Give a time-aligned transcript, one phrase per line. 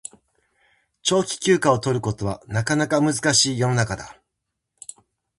[1.03, 4.17] 長期休暇を取ることはなかなか難しい世の中だ